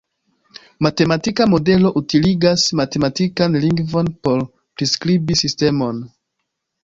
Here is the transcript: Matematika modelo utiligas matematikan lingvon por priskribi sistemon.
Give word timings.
Matematika 0.85 1.43
modelo 1.51 1.89
utiligas 2.01 2.63
matematikan 2.79 3.57
lingvon 3.65 4.09
por 4.23 4.41
priskribi 4.79 5.37
sistemon. 5.45 6.01